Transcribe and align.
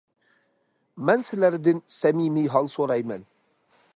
مەن 1.09 1.25
سىلەردىن 1.27 1.83
سەمىمىي 1.97 2.51
ھال 2.57 2.73
سورايمەن. 2.79 3.31